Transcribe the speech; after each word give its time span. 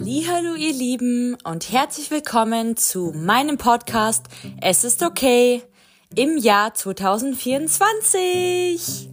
Hallo 0.00 0.54
ihr 0.54 0.72
Lieben 0.72 1.36
und 1.44 1.72
herzlich 1.72 2.12
willkommen 2.12 2.76
zu 2.76 3.12
meinem 3.14 3.58
Podcast 3.58 4.26
Es 4.60 4.84
ist 4.84 5.02
okay 5.02 5.64
im 6.14 6.38
Jahr 6.38 6.72
2024. 6.72 9.10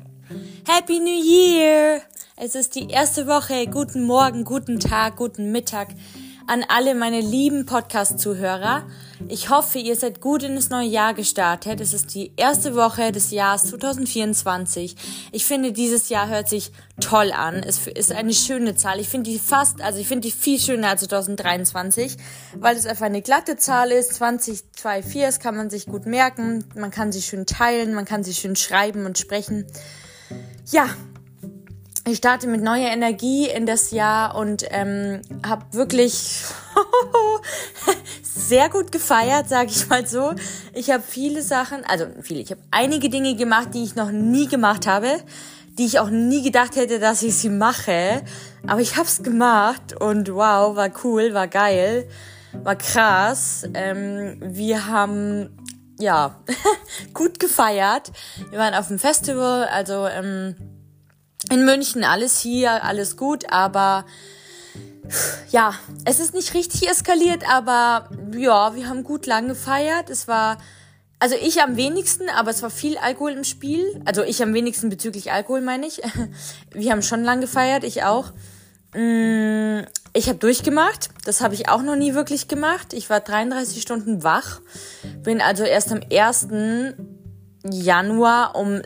Happy 0.67 0.99
New 0.99 1.24
Year! 1.24 2.01
Es 2.37 2.53
ist 2.53 2.76
die 2.76 2.90
erste 2.90 3.26
Woche. 3.26 3.65
Guten 3.67 4.06
Morgen, 4.06 4.44
guten 4.44 4.79
Tag, 4.79 5.15
guten 5.15 5.51
Mittag 5.51 5.87
an 6.47 6.63
alle 6.67 6.93
meine 6.96 7.21
lieben 7.21 7.65
Podcast-Zuhörer. 7.65 8.83
Ich 9.27 9.49
hoffe, 9.49 9.79
ihr 9.79 9.95
seid 9.95 10.21
gut 10.21 10.44
in 10.44 10.55
das 10.55 10.69
neue 10.69 10.87
Jahr 10.87 11.13
gestartet. 11.13 11.81
Es 11.81 11.94
ist 11.94 12.13
die 12.13 12.33
erste 12.35 12.75
Woche 12.75 13.12
des 13.12 13.31
Jahres 13.31 13.65
2024. 13.65 14.95
Ich 15.31 15.45
finde, 15.45 15.71
dieses 15.71 16.09
Jahr 16.09 16.27
hört 16.27 16.48
sich 16.48 16.71
toll 16.99 17.31
an. 17.31 17.55
Es 17.55 17.88
ist 17.88 18.12
eine 18.12 18.34
schöne 18.34 18.76
Zahl. 18.76 19.00
Ich 19.00 19.09
finde 19.09 19.31
die 19.31 19.39
fast, 19.39 19.81
also 19.81 20.00
ich 20.00 20.08
finde 20.08 20.27
die 20.27 20.31
viel 20.31 20.59
schöner 20.59 20.89
als 20.89 21.02
2023, 21.02 22.17
weil 22.59 22.75
es 22.75 22.86
einfach 22.86 23.05
eine 23.05 23.22
glatte 23.22 23.58
Zahl 23.58 23.91
ist. 23.91 24.14
2024, 24.14 25.22
das 25.22 25.39
kann 25.39 25.55
man 25.55 25.70
sich 25.70 25.88
gut 25.88 26.05
merken. 26.05 26.66
Man 26.75 26.91
kann 26.91 27.12
sie 27.12 27.22
schön 27.22 27.45
teilen, 27.45 27.95
man 27.95 28.05
kann 28.05 28.23
sie 28.23 28.34
schön 28.34 28.55
schreiben 28.55 29.05
und 29.05 29.17
sprechen. 29.17 29.66
Ja, 30.72 30.89
ich 32.08 32.18
starte 32.18 32.48
mit 32.48 32.62
neuer 32.62 32.91
Energie 32.91 33.50
in 33.50 33.66
das 33.66 33.91
Jahr 33.91 34.36
und 34.36 34.66
ähm, 34.70 35.22
habe 35.45 35.66
wirklich 35.72 36.44
sehr 38.22 38.70
gut 38.70 38.91
gefeiert, 38.91 39.50
sage 39.50 39.72
ich 39.72 39.90
mal 39.90 40.05
so. 40.05 40.34
Ich 40.73 40.91
habe 40.91 41.02
viele 41.05 41.41
Sachen, 41.41 41.84
also 41.86 42.05
viele, 42.22 42.41
ich 42.41 42.52
habe 42.52 42.62
einige 42.70 43.09
Dinge 43.09 43.36
gemacht, 43.36 43.70
die 43.73 43.84
ich 43.84 43.95
noch 43.95 44.12
nie 44.12 44.48
gemacht 44.48 44.86
habe, 44.86 45.08
die 45.80 45.86
ich 45.86 46.00
auch 46.00 46.09
nie 46.12 46.44
gedacht 46.44 46.76
hätte, 46.76 47.00
dass 47.00 47.23
ich 47.23 47.36
sie 47.36 47.50
mache. 47.50 48.22
Aber 48.67 48.81
ich 48.81 48.98
habe 48.98 49.08
es 49.08 49.23
gemacht 49.23 50.00
und 50.00 50.31
wow, 50.31 50.76
war 50.76 50.92
cool, 51.03 51.33
war 51.33 51.48
geil, 51.48 52.08
war 52.53 52.76
krass. 52.76 53.67
Ähm, 53.73 54.38
wir 54.42 54.86
haben 54.86 55.50
ja 56.00 56.39
gut 57.16 57.39
gefeiert. 57.39 58.11
Wir 58.52 58.59
waren 58.59 58.76
auf 58.76 58.89
dem 58.89 59.00
Festival, 59.00 59.66
also 59.66 60.06
ähm, 60.08 60.56
in 61.52 61.66
München 61.66 62.04
alles 62.04 62.40
hier, 62.40 62.84
alles 62.84 63.18
gut, 63.18 63.52
aber 63.52 64.06
ja, 65.52 65.74
es 66.06 66.20
ist 66.20 66.34
nicht 66.34 66.54
richtig 66.54 66.90
eskaliert, 66.90 67.44
aber 67.50 68.10
ja, 68.36 68.76
wir 68.76 68.90
haben 68.90 69.04
gut 69.04 69.26
lang 69.26 69.48
gefeiert. 69.48 70.10
Es 70.10 70.28
war, 70.28 70.58
also 71.20 71.36
ich 71.40 71.62
am 71.62 71.78
wenigsten, 71.78 72.30
aber 72.30 72.52
es 72.52 72.62
war 72.62 72.70
viel 72.70 72.98
Alkohol 72.98 73.32
im 73.32 73.44
Spiel. 73.44 74.02
Also 74.06 74.23
ich 74.23 74.42
am 74.42 74.54
wenigsten 74.54 74.90
bezüglich 74.90 75.32
Alkohol, 75.32 75.62
meine 75.62 75.88
ich. 75.88 76.02
Wir 76.73 76.92
haben 76.92 77.02
schon 77.02 77.23
lang 77.23 77.42
gefeiert, 77.42 77.84
ich 77.84 78.04
auch. 78.04 78.32
Mm, 78.94 79.82
ich 80.14 80.30
habe 80.30 80.40
durchgemacht, 80.40 81.10
das 81.26 81.42
habe 81.42 81.54
ich 81.54 81.70
auch 81.70 81.82
noch 81.82 81.96
nie 81.96 82.14
wirklich 82.14 82.48
gemacht. 82.48 82.94
Ich 82.94 83.10
war 83.10 83.20
33 83.20 83.82
Stunden 83.82 84.23
wach, 84.23 84.62
bin 85.23 85.42
also 85.42 85.64
erst 85.64 85.92
am 85.92 86.02
ersten 86.02 87.25
Januar 87.71 88.55
um 88.55 88.81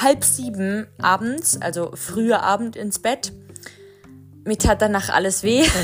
halb 0.00 0.24
sieben 0.24 0.86
abends, 1.00 1.60
also 1.60 1.92
früher 1.94 2.42
Abend 2.42 2.76
ins 2.76 2.98
Bett. 2.98 3.32
Mir 4.44 4.58
tat 4.58 4.82
danach 4.82 5.10
alles 5.10 5.42
weh. 5.42 5.64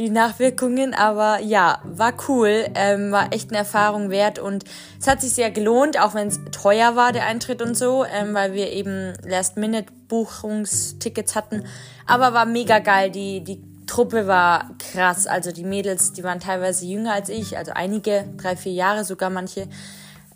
die 0.00 0.08
Nachwirkungen, 0.08 0.94
aber 0.94 1.40
ja, 1.42 1.82
war 1.84 2.14
cool, 2.28 2.64
ähm, 2.74 3.12
war 3.12 3.34
echt 3.34 3.50
eine 3.50 3.58
Erfahrung 3.58 4.08
wert 4.08 4.38
und 4.38 4.64
es 4.98 5.06
hat 5.06 5.20
sich 5.20 5.34
sehr 5.34 5.50
gelohnt, 5.50 6.00
auch 6.00 6.14
wenn 6.14 6.28
es 6.28 6.40
teuer 6.52 6.96
war, 6.96 7.12
der 7.12 7.26
Eintritt 7.26 7.60
und 7.60 7.76
so, 7.76 8.06
ähm, 8.06 8.32
weil 8.32 8.54
wir 8.54 8.70
eben 8.70 9.12
Last-Minute-Buchungstickets 9.26 11.36
hatten, 11.36 11.64
aber 12.06 12.32
war 12.32 12.46
mega 12.46 12.78
geil, 12.78 13.10
die, 13.10 13.44
die 13.44 13.60
Truppe 13.86 14.26
war 14.26 14.70
krass, 14.78 15.26
also 15.26 15.52
die 15.52 15.64
Mädels, 15.64 16.14
die 16.14 16.24
waren 16.24 16.40
teilweise 16.40 16.86
jünger 16.86 17.12
als 17.12 17.28
ich, 17.28 17.58
also 17.58 17.72
einige, 17.72 18.24
drei, 18.38 18.56
vier 18.56 18.72
Jahre 18.72 19.04
sogar 19.04 19.28
manche, 19.28 19.68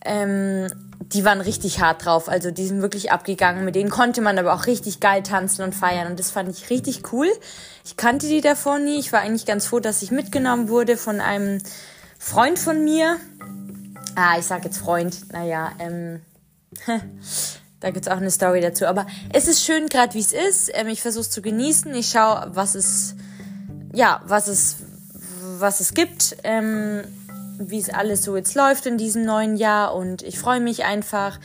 ähm, 0.04 0.68
die 1.12 1.24
waren 1.24 1.40
richtig 1.40 1.80
hart 1.80 2.04
drauf. 2.04 2.28
Also 2.28 2.50
die 2.50 2.66
sind 2.66 2.82
wirklich 2.82 3.12
abgegangen. 3.12 3.64
Mit 3.64 3.74
denen 3.74 3.90
konnte 3.90 4.20
man 4.20 4.38
aber 4.38 4.54
auch 4.54 4.66
richtig 4.66 5.00
geil 5.00 5.22
tanzen 5.22 5.62
und 5.62 5.74
feiern. 5.74 6.10
Und 6.10 6.18
das 6.18 6.30
fand 6.30 6.48
ich 6.48 6.70
richtig 6.70 7.12
cool. 7.12 7.28
Ich 7.84 7.96
kannte 7.96 8.28
die 8.28 8.40
davor 8.40 8.78
nie. 8.78 8.98
Ich 8.98 9.12
war 9.12 9.20
eigentlich 9.20 9.46
ganz 9.46 9.66
froh, 9.66 9.80
dass 9.80 10.02
ich 10.02 10.10
mitgenommen 10.10 10.68
wurde 10.68 10.96
von 10.96 11.20
einem 11.20 11.60
Freund 12.18 12.58
von 12.58 12.84
mir. 12.84 13.16
Ah, 14.16 14.38
ich 14.38 14.46
sag 14.46 14.64
jetzt 14.64 14.78
Freund. 14.78 15.32
Naja, 15.32 15.72
ähm, 15.78 16.20
da 17.80 17.90
gibt's 17.90 18.08
auch 18.08 18.16
eine 18.16 18.30
Story 18.30 18.60
dazu. 18.60 18.86
Aber 18.86 19.06
es 19.32 19.46
ist 19.48 19.62
schön, 19.64 19.88
gerade 19.88 20.14
wie 20.14 20.20
es 20.20 20.32
ist. 20.32 20.70
Ähm, 20.74 20.88
ich 20.88 21.02
versuche 21.02 21.22
es 21.22 21.30
zu 21.30 21.42
genießen. 21.42 21.94
Ich 21.94 22.08
schaue, 22.08 22.50
was 22.54 22.74
es, 22.74 23.14
ja, 23.92 24.22
was 24.26 24.48
es, 24.48 24.76
was 25.58 25.80
es 25.80 25.94
gibt. 25.94 26.36
Ähm, 26.44 27.02
wie 27.58 27.78
es 27.78 27.90
alles 27.90 28.22
so 28.22 28.36
jetzt 28.36 28.54
läuft 28.54 28.86
in 28.86 28.98
diesem 28.98 29.24
neuen 29.24 29.56
Jahr 29.56 29.94
und 29.94 30.22
ich 30.22 30.38
freue 30.38 30.60
mich 30.60 30.84
einfach. 30.84 31.38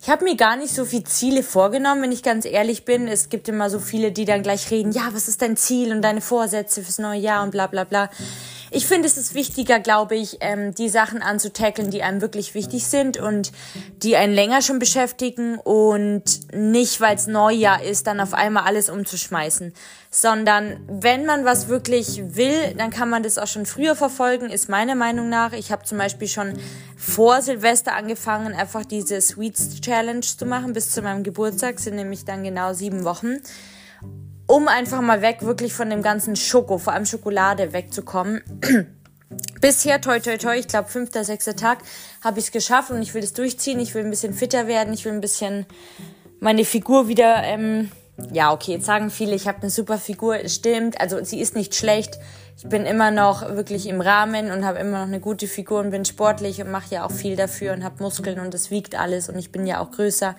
Ich 0.00 0.10
habe 0.10 0.24
mir 0.24 0.36
gar 0.36 0.56
nicht 0.56 0.74
so 0.74 0.84
viel 0.84 1.04
Ziele 1.04 1.42
vorgenommen, 1.42 2.02
wenn 2.02 2.12
ich 2.12 2.22
ganz 2.22 2.44
ehrlich 2.44 2.84
bin. 2.84 3.08
Es 3.08 3.28
gibt 3.28 3.48
immer 3.48 3.70
so 3.70 3.78
viele, 3.78 4.12
die 4.12 4.24
dann 4.24 4.42
gleich 4.42 4.70
reden, 4.70 4.92
ja, 4.92 5.08
was 5.12 5.28
ist 5.28 5.42
dein 5.42 5.56
Ziel 5.56 5.92
und 5.92 6.02
deine 6.02 6.20
Vorsätze 6.20 6.82
fürs 6.82 6.98
neue 6.98 7.18
Jahr 7.20 7.42
und 7.42 7.50
bla 7.50 7.66
bla 7.66 7.84
bla. 7.84 8.10
Ich 8.70 8.86
finde, 8.86 9.06
es 9.06 9.16
ist 9.16 9.34
wichtiger, 9.34 9.78
glaube 9.78 10.16
ich, 10.16 10.38
ähm, 10.40 10.74
die 10.74 10.88
Sachen 10.88 11.22
anzutackeln, 11.22 11.90
die 11.90 12.02
einem 12.02 12.20
wirklich 12.20 12.54
wichtig 12.54 12.86
sind 12.86 13.16
und 13.16 13.52
die 14.02 14.16
einen 14.16 14.34
länger 14.34 14.60
schon 14.60 14.78
beschäftigen 14.78 15.58
und 15.58 16.52
nicht, 16.52 17.00
weil 17.00 17.14
es 17.14 17.26
Neujahr 17.26 17.82
ist, 17.82 18.06
dann 18.06 18.20
auf 18.20 18.34
einmal 18.34 18.64
alles 18.64 18.90
umzuschmeißen. 18.90 19.72
Sondern 20.10 20.80
wenn 20.88 21.26
man 21.26 21.44
was 21.44 21.68
wirklich 21.68 22.22
will, 22.36 22.74
dann 22.76 22.90
kann 22.90 23.08
man 23.08 23.22
das 23.22 23.38
auch 23.38 23.46
schon 23.46 23.66
früher 23.66 23.94
verfolgen, 23.94 24.50
ist 24.50 24.68
meiner 24.68 24.94
Meinung 24.94 25.28
nach. 25.28 25.52
Ich 25.52 25.70
habe 25.70 25.84
zum 25.84 25.98
Beispiel 25.98 26.28
schon 26.28 26.58
vor 26.96 27.42
Silvester 27.42 27.94
angefangen, 27.94 28.54
einfach 28.54 28.84
diese 28.84 29.20
Sweets 29.20 29.80
Challenge 29.80 30.20
zu 30.20 30.44
machen. 30.46 30.72
Bis 30.72 30.90
zu 30.90 31.02
meinem 31.02 31.22
Geburtstag 31.22 31.78
sind 31.78 31.96
nämlich 31.96 32.24
dann 32.24 32.42
genau 32.42 32.72
sieben 32.72 33.04
Wochen 33.04 33.40
um 34.46 34.68
einfach 34.68 35.00
mal 35.00 35.22
weg 35.22 35.42
wirklich 35.42 35.74
von 35.74 35.90
dem 35.90 36.02
ganzen 36.02 36.36
Schoko, 36.36 36.78
vor 36.78 36.92
allem 36.92 37.06
Schokolade 37.06 37.72
wegzukommen. 37.72 38.42
Bisher, 39.60 40.00
toi, 40.00 40.20
toi, 40.20 40.36
toi, 40.36 40.56
ich 40.56 40.68
glaube, 40.68 40.88
fünfter, 40.88 41.24
sechster 41.24 41.56
Tag 41.56 41.78
habe 42.22 42.38
ich 42.38 42.46
es 42.46 42.52
geschafft 42.52 42.90
und 42.90 43.02
ich 43.02 43.12
will 43.14 43.24
es 43.24 43.32
durchziehen. 43.32 43.80
Ich 43.80 43.94
will 43.94 44.04
ein 44.04 44.10
bisschen 44.10 44.32
fitter 44.32 44.66
werden. 44.68 44.94
Ich 44.94 45.04
will 45.04 45.12
ein 45.12 45.20
bisschen 45.20 45.66
meine 46.38 46.64
Figur 46.64 47.08
wieder, 47.08 47.42
ähm, 47.42 47.90
ja, 48.32 48.52
okay, 48.52 48.72
jetzt 48.72 48.86
sagen 48.86 49.10
viele, 49.10 49.34
ich 49.34 49.48
habe 49.48 49.62
eine 49.62 49.70
super 49.70 49.98
Figur. 49.98 50.48
Stimmt, 50.48 51.00
also 51.00 51.22
sie 51.24 51.40
ist 51.40 51.56
nicht 51.56 51.74
schlecht 51.74 52.18
ich 52.58 52.66
bin 52.70 52.86
immer 52.86 53.10
noch 53.10 53.42
wirklich 53.54 53.86
im 53.86 54.00
Rahmen 54.00 54.50
und 54.50 54.64
habe 54.64 54.78
immer 54.78 55.00
noch 55.00 55.06
eine 55.06 55.20
gute 55.20 55.46
Figur 55.46 55.80
und 55.80 55.90
bin 55.90 56.06
sportlich 56.06 56.62
und 56.62 56.70
mache 56.70 56.94
ja 56.94 57.04
auch 57.04 57.12
viel 57.12 57.36
dafür 57.36 57.74
und 57.74 57.84
habe 57.84 58.02
Muskeln 58.02 58.40
und 58.40 58.54
das 58.54 58.70
wiegt 58.70 58.98
alles 58.98 59.28
und 59.28 59.38
ich 59.38 59.52
bin 59.52 59.66
ja 59.66 59.78
auch 59.78 59.90
größer. 59.90 60.34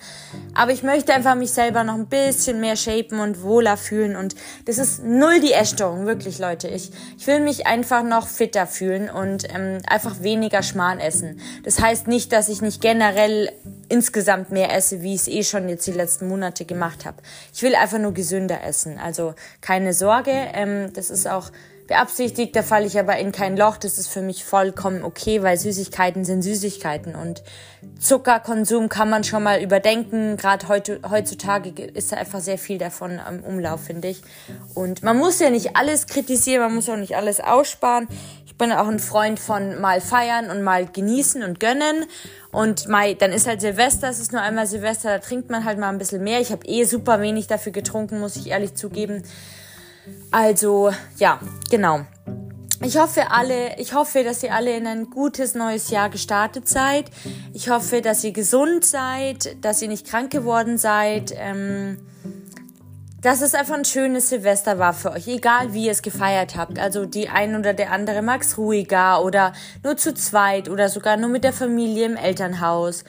Aber 0.52 0.72
ich 0.72 0.82
möchte 0.82 1.14
einfach 1.14 1.36
mich 1.36 1.52
selber 1.52 1.84
noch 1.84 1.94
ein 1.94 2.06
bisschen 2.06 2.60
mehr 2.60 2.74
shapen 2.74 3.20
und 3.20 3.44
wohler 3.44 3.76
fühlen 3.76 4.16
und 4.16 4.34
das 4.64 4.78
ist 4.78 5.04
null 5.04 5.38
die 5.40 5.52
Essstörung, 5.52 6.06
wirklich 6.06 6.40
Leute. 6.40 6.66
Ich, 6.66 6.90
ich 7.16 7.26
will 7.28 7.38
mich 7.38 7.68
einfach 7.68 8.02
noch 8.02 8.26
fitter 8.26 8.66
fühlen 8.66 9.08
und 9.08 9.44
ähm, 9.54 9.78
einfach 9.86 10.20
weniger 10.20 10.64
Schmarrn 10.64 10.98
essen. 10.98 11.38
Das 11.62 11.80
heißt 11.80 12.08
nicht, 12.08 12.32
dass 12.32 12.48
ich 12.48 12.60
nicht 12.60 12.80
generell 12.80 13.52
insgesamt 13.88 14.50
mehr 14.50 14.74
esse, 14.74 15.02
wie 15.02 15.14
ich 15.14 15.20
es 15.20 15.28
eh 15.28 15.44
schon 15.44 15.68
jetzt 15.68 15.86
die 15.86 15.92
letzten 15.92 16.26
Monate 16.26 16.64
gemacht 16.64 17.06
habe. 17.06 17.18
Ich 17.54 17.62
will 17.62 17.76
einfach 17.76 17.98
nur 17.98 18.12
gesünder 18.12 18.64
essen. 18.64 18.98
Also 18.98 19.34
keine 19.60 19.94
Sorge, 19.94 20.32
ähm, 20.32 20.92
das 20.92 21.10
ist 21.10 21.28
auch 21.28 21.52
beabsichtigt, 21.88 22.54
da 22.54 22.62
falle 22.62 22.86
ich 22.86 22.98
aber 22.98 23.16
in 23.16 23.32
kein 23.32 23.56
Loch. 23.56 23.78
Das 23.78 23.98
ist 23.98 24.08
für 24.08 24.20
mich 24.20 24.44
vollkommen 24.44 25.02
okay, 25.02 25.42
weil 25.42 25.56
Süßigkeiten 25.56 26.24
sind 26.24 26.42
Süßigkeiten 26.42 27.14
und 27.14 27.42
Zuckerkonsum 27.98 28.88
kann 28.88 29.10
man 29.10 29.24
schon 29.24 29.42
mal 29.42 29.60
überdenken. 29.60 30.36
Gerade 30.36 30.68
heute, 30.68 31.00
heutzutage 31.08 31.70
ist 31.82 32.12
da 32.12 32.16
einfach 32.16 32.40
sehr 32.40 32.58
viel 32.58 32.78
davon 32.78 33.18
im 33.28 33.42
Umlauf, 33.42 33.84
finde 33.84 34.08
ich. 34.08 34.22
Und 34.74 35.02
man 35.02 35.16
muss 35.16 35.40
ja 35.40 35.50
nicht 35.50 35.76
alles 35.76 36.06
kritisieren, 36.06 36.60
man 36.62 36.74
muss 36.74 36.88
auch 36.88 36.96
nicht 36.96 37.16
alles 37.16 37.40
aussparen. 37.40 38.06
Ich 38.46 38.56
bin 38.56 38.70
auch 38.70 38.88
ein 38.88 38.98
Freund 38.98 39.40
von 39.40 39.80
mal 39.80 40.00
feiern 40.00 40.50
und 40.50 40.62
mal 40.62 40.86
genießen 40.86 41.42
und 41.42 41.58
gönnen. 41.58 42.04
Und 42.52 42.86
Mai, 42.88 43.14
dann 43.14 43.32
ist 43.32 43.46
halt 43.46 43.62
Silvester, 43.62 44.08
es 44.08 44.18
ist 44.18 44.32
nur 44.32 44.42
einmal 44.42 44.66
Silvester, 44.66 45.10
da 45.10 45.18
trinkt 45.20 45.48
man 45.48 45.64
halt 45.64 45.78
mal 45.78 45.88
ein 45.88 45.98
bisschen 45.98 46.22
mehr. 46.22 46.40
Ich 46.40 46.52
habe 46.52 46.66
eh 46.66 46.84
super 46.84 47.22
wenig 47.22 47.46
dafür 47.46 47.72
getrunken, 47.72 48.20
muss 48.20 48.36
ich 48.36 48.48
ehrlich 48.48 48.74
zugeben. 48.74 49.22
Also, 50.30 50.90
ja, 51.18 51.40
genau. 51.70 52.00
Ich 52.80 52.96
hoffe 52.96 53.32
alle, 53.32 53.76
ich 53.78 53.92
hoffe, 53.92 54.22
dass 54.22 54.42
ihr 54.42 54.54
alle 54.54 54.76
in 54.76 54.86
ein 54.86 55.10
gutes 55.10 55.54
neues 55.54 55.90
Jahr 55.90 56.10
gestartet 56.10 56.68
seid. 56.68 57.06
Ich 57.52 57.70
hoffe, 57.70 58.02
dass 58.02 58.22
ihr 58.22 58.32
gesund 58.32 58.84
seid, 58.84 59.56
dass 59.64 59.82
ihr 59.82 59.88
nicht 59.88 60.06
krank 60.06 60.30
geworden 60.30 60.78
seid. 60.78 61.34
Ähm, 61.36 61.98
dass 63.20 63.40
es 63.40 63.54
einfach 63.54 63.74
ein 63.74 63.84
schönes 63.84 64.28
Silvester 64.28 64.78
war 64.78 64.92
für 64.92 65.10
euch, 65.10 65.26
egal 65.26 65.72
wie 65.72 65.86
ihr 65.86 65.92
es 65.92 66.02
gefeiert 66.02 66.56
habt. 66.56 66.78
Also 66.78 67.04
die 67.04 67.28
ein 67.28 67.56
oder 67.56 67.74
der 67.74 67.90
andere 67.90 68.22
mag 68.22 68.42
es 68.42 68.56
ruhiger 68.56 69.24
oder 69.24 69.52
nur 69.82 69.96
zu 69.96 70.14
zweit 70.14 70.68
oder 70.68 70.88
sogar 70.88 71.16
nur 71.16 71.28
mit 71.28 71.42
der 71.42 71.52
Familie 71.52 72.06
im 72.06 72.16
Elternhaus. 72.16 73.02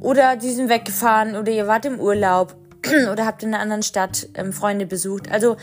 Oder 0.00 0.36
die 0.36 0.50
sind 0.50 0.68
weggefahren 0.68 1.36
oder 1.36 1.52
ihr 1.52 1.68
wart 1.68 1.84
im 1.84 2.00
Urlaub 2.00 2.56
oder 3.12 3.24
habt 3.24 3.44
in 3.44 3.54
einer 3.54 3.62
anderen 3.62 3.84
Stadt 3.84 4.28
ähm, 4.34 4.52
Freunde 4.52 4.84
besucht. 4.84 5.30
Also 5.30 5.56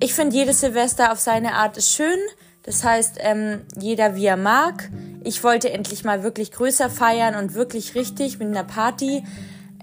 ich 0.00 0.14
finde, 0.14 0.36
jedes 0.36 0.60
Silvester 0.60 1.12
auf 1.12 1.20
seine 1.20 1.54
Art 1.54 1.76
ist 1.76 1.92
schön. 1.92 2.18
Das 2.64 2.82
heißt, 2.82 3.18
ähm, 3.20 3.60
jeder 3.78 4.16
wie 4.16 4.26
er 4.26 4.36
mag. 4.36 4.90
Ich 5.22 5.44
wollte 5.44 5.70
endlich 5.70 6.04
mal 6.04 6.22
wirklich 6.22 6.50
größer 6.50 6.88
feiern 6.88 7.34
und 7.34 7.54
wirklich 7.54 7.94
richtig 7.94 8.38
mit 8.38 8.48
einer 8.48 8.64
Party 8.64 9.24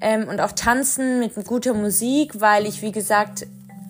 ähm, 0.02 0.28
und 0.28 0.40
auch 0.40 0.52
tanzen 0.52 1.20
mit 1.20 1.36
guter 1.46 1.74
Musik, 1.74 2.42
weil 2.42 2.66
ich, 2.66 2.82
wie 2.82 2.92
gesagt, 2.92 3.46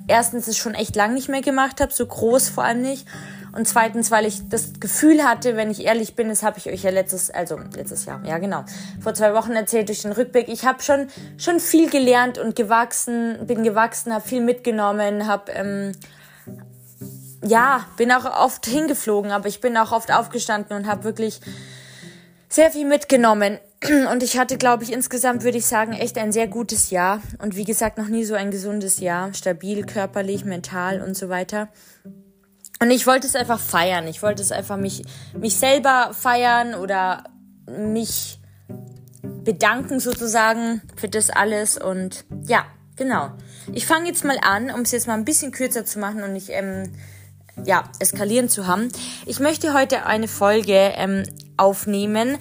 erstens 0.07 0.47
es 0.47 0.57
schon 0.57 0.73
echt 0.73 0.95
lang 0.95 1.13
nicht 1.13 1.29
mehr 1.29 1.41
gemacht 1.41 1.79
habe, 1.79 1.93
so 1.93 2.05
groß 2.05 2.49
vor 2.49 2.65
allem 2.65 2.81
nicht. 2.81 3.07
Und 3.53 3.67
zweitens, 3.67 4.11
weil 4.11 4.25
ich 4.25 4.47
das 4.49 4.79
Gefühl 4.79 5.23
hatte, 5.23 5.57
wenn 5.57 5.69
ich 5.69 5.83
ehrlich 5.83 6.15
bin, 6.15 6.29
das 6.29 6.41
habe 6.43 6.57
ich 6.57 6.69
euch 6.69 6.83
ja 6.83 6.89
letztes, 6.89 7.29
also 7.29 7.59
letztes 7.75 8.05
Jahr, 8.05 8.23
ja 8.25 8.37
genau, 8.37 8.63
vor 9.01 9.13
zwei 9.13 9.33
Wochen 9.33 9.51
erzählt 9.51 9.89
durch 9.89 10.01
den 10.03 10.13
Rückblick. 10.13 10.47
Ich 10.47 10.65
habe 10.65 10.81
schon 10.81 11.07
schon 11.37 11.59
viel 11.59 11.89
gelernt 11.89 12.37
und 12.37 12.55
gewachsen, 12.55 13.45
bin 13.45 13.63
gewachsen, 13.63 14.13
habe 14.13 14.27
viel 14.27 14.41
mitgenommen, 14.41 15.27
habe 15.27 15.51
ähm, 15.51 15.91
ja, 17.43 17.85
bin 17.97 18.11
auch 18.11 18.25
oft 18.25 18.65
hingeflogen, 18.65 19.31
aber 19.31 19.47
ich 19.47 19.61
bin 19.61 19.75
auch 19.77 19.91
oft 19.91 20.11
aufgestanden 20.11 20.77
und 20.77 20.87
habe 20.87 21.03
wirklich 21.03 21.41
sehr 22.49 22.69
viel 22.69 22.85
mitgenommen. 22.85 23.59
Und 24.11 24.21
ich 24.21 24.37
hatte, 24.37 24.57
glaube 24.57 24.83
ich, 24.83 24.91
insgesamt 24.91 25.43
würde 25.43 25.57
ich 25.57 25.65
sagen, 25.65 25.93
echt 25.93 26.17
ein 26.17 26.31
sehr 26.31 26.47
gutes 26.47 26.91
Jahr. 26.91 27.21
Und 27.39 27.55
wie 27.55 27.63
gesagt, 27.63 27.97
noch 27.97 28.09
nie 28.09 28.25
so 28.25 28.35
ein 28.35 28.51
gesundes 28.51 28.99
Jahr. 28.99 29.33
Stabil, 29.33 29.85
körperlich, 29.85 30.45
mental 30.45 31.01
und 31.01 31.15
so 31.15 31.29
weiter. 31.29 31.69
Und 32.81 32.89
ich 32.89 33.05
wollte 33.05 33.27
es 33.27 33.35
einfach 33.35 33.59
feiern. 33.59 34.07
Ich 34.07 34.23
wollte 34.23 34.41
es 34.41 34.51
einfach 34.51 34.75
mich, 34.75 35.03
mich 35.37 35.55
selber 35.55 36.15
feiern 36.19 36.73
oder 36.73 37.25
mich 37.67 38.39
bedanken 39.43 39.99
sozusagen 39.99 40.81
für 40.95 41.07
das 41.07 41.29
alles. 41.29 41.77
Und 41.77 42.25
ja, 42.47 42.65
genau. 42.95 43.33
Ich 43.71 43.85
fange 43.85 44.07
jetzt 44.07 44.25
mal 44.25 44.39
an, 44.41 44.71
um 44.71 44.81
es 44.81 44.91
jetzt 44.91 45.05
mal 45.05 45.13
ein 45.13 45.25
bisschen 45.25 45.51
kürzer 45.51 45.85
zu 45.85 45.99
machen 45.99 46.23
und 46.23 46.33
nicht 46.33 46.49
ähm, 46.49 46.91
ja, 47.63 47.83
eskalieren 47.99 48.49
zu 48.49 48.65
haben. 48.65 48.87
Ich 49.27 49.39
möchte 49.39 49.75
heute 49.75 50.07
eine 50.07 50.27
Folge 50.27 50.73
ähm, 50.95 51.21
aufnehmen, 51.57 52.39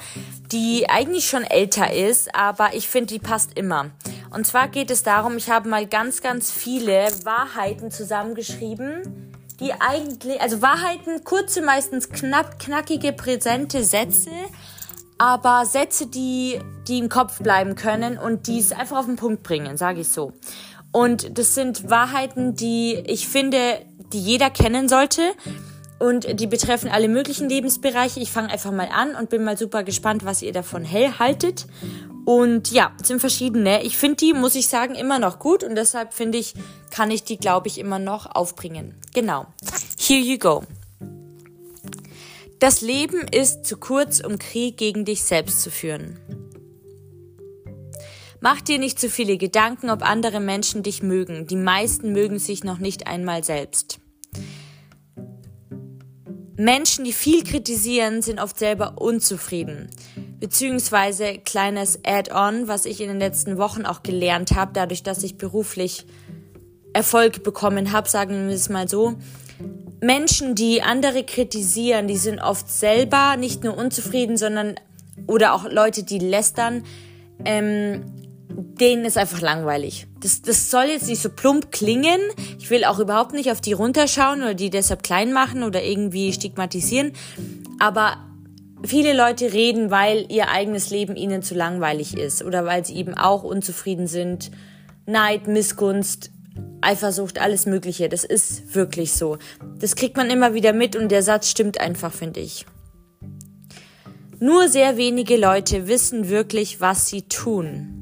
die 0.50 0.88
eigentlich 0.88 1.28
schon 1.28 1.44
älter 1.44 1.92
ist, 1.92 2.34
aber 2.34 2.70
ich 2.72 2.88
finde, 2.88 3.12
die 3.12 3.18
passt 3.18 3.58
immer. 3.58 3.90
Und 4.30 4.46
zwar 4.46 4.68
geht 4.68 4.90
es 4.90 5.02
darum, 5.02 5.36
ich 5.36 5.50
habe 5.50 5.68
mal 5.68 5.86
ganz, 5.86 6.22
ganz 6.22 6.50
viele 6.50 7.08
Wahrheiten 7.24 7.90
zusammengeschrieben, 7.90 9.29
die 9.60 9.72
eigentlich, 9.72 10.40
also 10.40 10.62
Wahrheiten, 10.62 11.22
kurze, 11.24 11.62
meistens 11.62 12.08
knapp, 12.08 12.58
knackige, 12.58 13.12
präsente 13.12 13.84
Sätze, 13.84 14.30
aber 15.18 15.66
Sätze, 15.66 16.06
die, 16.06 16.58
die 16.88 16.98
im 16.98 17.10
Kopf 17.10 17.40
bleiben 17.40 17.74
können 17.74 18.18
und 18.18 18.46
die 18.46 18.58
es 18.58 18.72
einfach 18.72 18.98
auf 18.98 19.06
den 19.06 19.16
Punkt 19.16 19.42
bringen, 19.42 19.76
sage 19.76 20.00
ich 20.00 20.08
so. 20.08 20.32
Und 20.92 21.38
das 21.38 21.54
sind 21.54 21.88
Wahrheiten, 21.90 22.54
die 22.56 22.94
ich 23.06 23.28
finde, 23.28 23.80
die 24.12 24.20
jeder 24.20 24.50
kennen 24.50 24.88
sollte. 24.88 25.22
Und 25.98 26.40
die 26.40 26.46
betreffen 26.46 26.88
alle 26.90 27.08
möglichen 27.08 27.50
Lebensbereiche. 27.50 28.20
Ich 28.20 28.32
fange 28.32 28.50
einfach 28.50 28.72
mal 28.72 28.88
an 28.90 29.14
und 29.14 29.28
bin 29.28 29.44
mal 29.44 29.58
super 29.58 29.84
gespannt, 29.84 30.24
was 30.24 30.40
ihr 30.40 30.52
davon 30.52 30.82
hell 30.82 31.18
haltet. 31.18 31.66
Und 32.24 32.70
ja, 32.70 32.92
es 33.00 33.08
sind 33.08 33.20
verschiedene. 33.20 33.82
Ich 33.82 33.96
finde 33.96 34.16
die, 34.16 34.32
muss 34.32 34.54
ich 34.54 34.68
sagen, 34.68 34.94
immer 34.94 35.18
noch 35.18 35.38
gut 35.38 35.64
und 35.64 35.74
deshalb 35.74 36.12
finde 36.14 36.38
ich, 36.38 36.54
kann 36.90 37.10
ich 37.10 37.24
die, 37.24 37.38
glaube 37.38 37.68
ich, 37.68 37.78
immer 37.78 37.98
noch 37.98 38.26
aufbringen. 38.26 38.94
Genau. 39.14 39.46
Here 39.98 40.20
you 40.20 40.38
go. 40.38 40.64
Das 42.58 42.82
Leben 42.82 43.20
ist 43.30 43.64
zu 43.64 43.78
kurz, 43.78 44.20
um 44.20 44.38
Krieg 44.38 44.76
gegen 44.76 45.04
dich 45.04 45.22
selbst 45.22 45.62
zu 45.62 45.70
führen. 45.70 46.18
Mach 48.40 48.60
dir 48.60 48.78
nicht 48.78 48.98
zu 48.98 49.10
viele 49.10 49.36
Gedanken, 49.36 49.90
ob 49.90 50.02
andere 50.02 50.40
Menschen 50.40 50.82
dich 50.82 51.02
mögen. 51.02 51.46
Die 51.46 51.56
meisten 51.56 52.12
mögen 52.12 52.38
sich 52.38 52.64
noch 52.64 52.78
nicht 52.78 53.06
einmal 53.06 53.44
selbst. 53.44 53.98
Menschen, 56.60 57.06
die 57.06 57.14
viel 57.14 57.42
kritisieren, 57.42 58.20
sind 58.20 58.38
oft 58.38 58.58
selber 58.58 59.00
unzufrieden. 59.00 59.88
Beziehungsweise 60.40 61.38
kleines 61.38 62.00
Add-on, 62.04 62.68
was 62.68 62.84
ich 62.84 63.00
in 63.00 63.08
den 63.08 63.18
letzten 63.18 63.56
Wochen 63.56 63.86
auch 63.86 64.02
gelernt 64.02 64.54
habe, 64.54 64.72
dadurch, 64.74 65.02
dass 65.02 65.22
ich 65.22 65.38
beruflich 65.38 66.04
Erfolg 66.92 67.44
bekommen 67.44 67.92
habe, 67.92 68.10
sagen 68.10 68.48
wir 68.48 68.54
es 68.54 68.68
mal 68.68 68.88
so. 68.88 69.14
Menschen, 70.02 70.54
die 70.54 70.82
andere 70.82 71.24
kritisieren, 71.24 72.08
die 72.08 72.18
sind 72.18 72.40
oft 72.40 72.68
selber 72.68 73.38
nicht 73.38 73.64
nur 73.64 73.78
unzufrieden, 73.78 74.36
sondern 74.36 74.74
oder 75.26 75.54
auch 75.54 75.64
Leute, 75.64 76.02
die 76.02 76.18
lästern, 76.18 76.84
ähm, 77.46 78.04
denen 78.50 79.04
ist 79.04 79.18
einfach 79.18 79.40
langweilig. 79.40 80.06
Das, 80.20 80.42
das 80.42 80.70
soll 80.70 80.84
jetzt 80.84 81.08
nicht 81.08 81.22
so 81.22 81.30
plump 81.30 81.70
klingen. 81.70 82.20
Ich 82.58 82.70
will 82.70 82.84
auch 82.84 82.98
überhaupt 82.98 83.32
nicht 83.32 83.50
auf 83.50 83.60
die 83.60 83.72
runterschauen 83.72 84.42
oder 84.42 84.54
die 84.54 84.70
deshalb 84.70 85.02
klein 85.02 85.32
machen 85.32 85.62
oder 85.62 85.82
irgendwie 85.82 86.32
stigmatisieren. 86.32 87.12
Aber 87.78 88.16
viele 88.84 89.14
Leute 89.16 89.52
reden, 89.52 89.90
weil 89.90 90.26
ihr 90.30 90.50
eigenes 90.50 90.90
Leben 90.90 91.16
ihnen 91.16 91.42
zu 91.42 91.54
langweilig 91.54 92.16
ist 92.16 92.42
oder 92.42 92.64
weil 92.64 92.84
sie 92.84 92.96
eben 92.96 93.14
auch 93.14 93.42
unzufrieden 93.42 94.06
sind. 94.06 94.50
Neid, 95.06 95.46
Missgunst, 95.46 96.30
Eifersucht, 96.80 97.40
alles 97.40 97.66
Mögliche. 97.66 98.08
Das 98.08 98.24
ist 98.24 98.74
wirklich 98.74 99.12
so. 99.12 99.38
Das 99.78 99.96
kriegt 99.96 100.16
man 100.16 100.30
immer 100.30 100.54
wieder 100.54 100.72
mit 100.72 100.96
und 100.96 101.10
der 101.10 101.22
Satz 101.22 101.48
stimmt 101.50 101.80
einfach, 101.80 102.12
finde 102.12 102.40
ich. 102.40 102.66
Nur 104.38 104.68
sehr 104.68 104.96
wenige 104.96 105.36
Leute 105.36 105.86
wissen 105.86 106.30
wirklich, 106.30 106.80
was 106.80 107.08
sie 107.08 107.22
tun. 107.22 107.99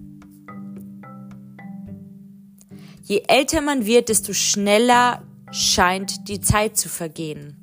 Je 3.08 3.22
älter 3.26 3.62
man 3.62 3.86
wird, 3.86 4.10
desto 4.10 4.34
schneller 4.34 5.22
scheint 5.50 6.28
die 6.28 6.42
Zeit 6.42 6.76
zu 6.76 6.90
vergehen. 6.90 7.56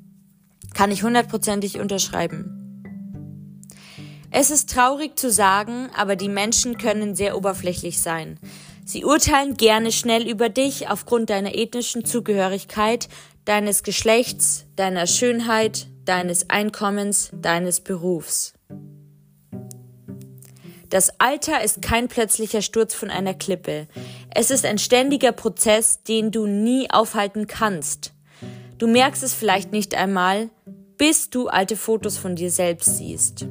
Kann 0.74 0.90
ich 0.90 1.04
hundertprozentig 1.04 1.78
unterschreiben. 1.78 2.82
Es 4.32 4.50
ist 4.50 4.70
traurig 4.70 5.16
zu 5.16 5.30
sagen, 5.30 5.88
aber 5.96 6.16
die 6.16 6.28
Menschen 6.28 6.78
können 6.78 7.14
sehr 7.14 7.36
oberflächlich 7.36 8.00
sein. 8.00 8.40
Sie 8.84 9.04
urteilen 9.04 9.56
gerne 9.56 9.92
schnell 9.92 10.28
über 10.28 10.48
dich 10.48 10.90
aufgrund 10.90 11.30
deiner 11.30 11.54
ethnischen 11.54 12.04
Zugehörigkeit, 12.04 13.08
deines 13.44 13.84
Geschlechts, 13.84 14.66
deiner 14.74 15.06
Schönheit, 15.06 15.86
deines 16.04 16.50
Einkommens, 16.50 17.30
deines 17.32 17.80
Berufs. 17.80 18.55
Das 20.88 21.18
Alter 21.18 21.62
ist 21.62 21.82
kein 21.82 22.08
plötzlicher 22.08 22.62
Sturz 22.62 22.94
von 22.94 23.10
einer 23.10 23.34
Klippe. 23.34 23.88
Es 24.34 24.50
ist 24.50 24.64
ein 24.64 24.78
ständiger 24.78 25.32
Prozess, 25.32 26.02
den 26.02 26.30
du 26.30 26.46
nie 26.46 26.88
aufhalten 26.90 27.46
kannst. 27.46 28.12
Du 28.78 28.86
merkst 28.86 29.22
es 29.22 29.34
vielleicht 29.34 29.72
nicht 29.72 29.94
einmal, 29.94 30.50
bis 30.96 31.30
du 31.30 31.48
alte 31.48 31.76
Fotos 31.76 32.18
von 32.18 32.36
dir 32.36 32.50
selbst 32.50 32.96
siehst. 32.96 33.46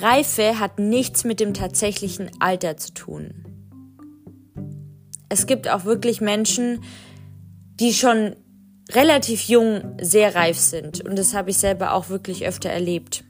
Reife 0.00 0.58
hat 0.58 0.78
nichts 0.78 1.24
mit 1.24 1.40
dem 1.40 1.52
tatsächlichen 1.52 2.30
Alter 2.40 2.76
zu 2.76 2.94
tun. 2.94 3.44
Es 5.28 5.46
gibt 5.46 5.68
auch 5.68 5.84
wirklich 5.84 6.20
Menschen, 6.20 6.82
die 7.74 7.92
schon 7.92 8.34
relativ 8.90 9.42
jung 9.42 9.96
sehr 10.00 10.34
reif 10.34 10.58
sind. 10.58 11.04
Und 11.04 11.16
das 11.16 11.34
habe 11.34 11.50
ich 11.50 11.58
selber 11.58 11.92
auch 11.92 12.08
wirklich 12.08 12.46
öfter 12.46 12.70
erlebt. 12.70 13.24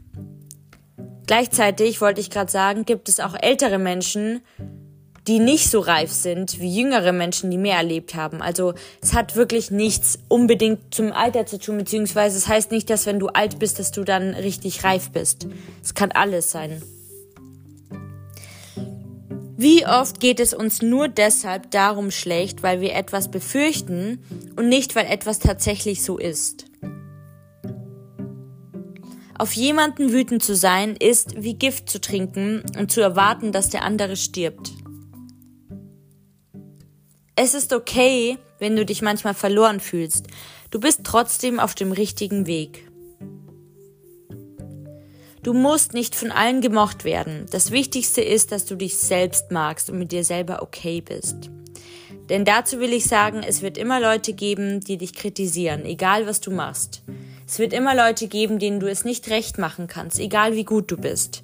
Gleichzeitig 1.30 2.00
wollte 2.00 2.20
ich 2.20 2.28
gerade 2.28 2.50
sagen, 2.50 2.84
gibt 2.84 3.08
es 3.08 3.20
auch 3.20 3.36
ältere 3.40 3.78
Menschen, 3.78 4.40
die 5.28 5.38
nicht 5.38 5.70
so 5.70 5.78
reif 5.78 6.10
sind 6.10 6.58
wie 6.58 6.76
jüngere 6.76 7.12
Menschen, 7.12 7.52
die 7.52 7.56
mehr 7.56 7.76
erlebt 7.76 8.16
haben. 8.16 8.42
Also 8.42 8.74
es 9.00 9.14
hat 9.14 9.36
wirklich 9.36 9.70
nichts 9.70 10.18
unbedingt 10.26 10.92
zum 10.92 11.12
Alter 11.12 11.46
zu 11.46 11.60
tun, 11.60 11.78
beziehungsweise 11.78 12.36
es 12.36 12.48
heißt 12.48 12.72
nicht, 12.72 12.90
dass 12.90 13.06
wenn 13.06 13.20
du 13.20 13.28
alt 13.28 13.60
bist, 13.60 13.78
dass 13.78 13.92
du 13.92 14.02
dann 14.02 14.34
richtig 14.34 14.82
reif 14.82 15.12
bist. 15.12 15.46
Es 15.84 15.94
kann 15.94 16.10
alles 16.10 16.50
sein. 16.50 16.82
Wie 19.56 19.86
oft 19.86 20.18
geht 20.18 20.40
es 20.40 20.52
uns 20.52 20.82
nur 20.82 21.06
deshalb 21.06 21.70
darum 21.70 22.10
schlecht, 22.10 22.64
weil 22.64 22.80
wir 22.80 22.96
etwas 22.96 23.30
befürchten 23.30 24.18
und 24.56 24.68
nicht, 24.68 24.96
weil 24.96 25.06
etwas 25.06 25.38
tatsächlich 25.38 26.02
so 26.02 26.18
ist? 26.18 26.69
Auf 29.40 29.54
jemanden 29.54 30.12
wütend 30.12 30.42
zu 30.42 30.54
sein, 30.54 30.96
ist 30.96 31.42
wie 31.42 31.54
Gift 31.54 31.88
zu 31.88 31.98
trinken 31.98 32.62
und 32.78 32.92
zu 32.92 33.00
erwarten, 33.00 33.52
dass 33.52 33.70
der 33.70 33.84
andere 33.84 34.16
stirbt. 34.16 34.70
Es 37.36 37.54
ist 37.54 37.72
okay, 37.72 38.36
wenn 38.58 38.76
du 38.76 38.84
dich 38.84 39.00
manchmal 39.00 39.32
verloren 39.32 39.80
fühlst. 39.80 40.26
Du 40.70 40.78
bist 40.78 41.04
trotzdem 41.04 41.58
auf 41.58 41.74
dem 41.74 41.90
richtigen 41.90 42.46
Weg. 42.46 42.86
Du 45.42 45.54
musst 45.54 45.94
nicht 45.94 46.14
von 46.14 46.32
allen 46.32 46.60
gemocht 46.60 47.04
werden. 47.04 47.46
Das 47.50 47.70
Wichtigste 47.70 48.20
ist, 48.20 48.52
dass 48.52 48.66
du 48.66 48.74
dich 48.74 48.98
selbst 48.98 49.50
magst 49.50 49.88
und 49.88 49.98
mit 49.98 50.12
dir 50.12 50.22
selber 50.22 50.60
okay 50.60 51.00
bist. 51.00 51.48
Denn 52.28 52.44
dazu 52.44 52.78
will 52.78 52.92
ich 52.92 53.04
sagen, 53.04 53.42
es 53.42 53.62
wird 53.62 53.78
immer 53.78 54.00
Leute 54.00 54.34
geben, 54.34 54.80
die 54.80 54.98
dich 54.98 55.14
kritisieren, 55.14 55.86
egal 55.86 56.26
was 56.26 56.42
du 56.42 56.50
machst. 56.50 57.02
Es 57.50 57.58
wird 57.58 57.72
immer 57.72 57.96
Leute 57.96 58.28
geben, 58.28 58.60
denen 58.60 58.78
du 58.78 58.88
es 58.88 59.04
nicht 59.04 59.28
recht 59.28 59.58
machen 59.58 59.88
kannst, 59.88 60.20
egal 60.20 60.54
wie 60.54 60.62
gut 60.62 60.88
du 60.88 60.96
bist. 60.96 61.42